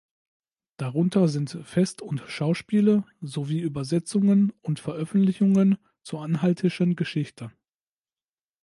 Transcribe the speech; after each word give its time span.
Darunter 0.77 1.27
sind 1.27 1.59
Fest- 1.63 2.01
und 2.01 2.23
Schauspiele 2.25 3.05
sowie 3.21 3.59
Übersetzungen 3.59 4.51
und 4.63 4.79
Veröffentlichungen 4.79 5.77
zur 6.01 6.23
anhaltischen 6.23 6.95
Geschichte. 6.95 7.51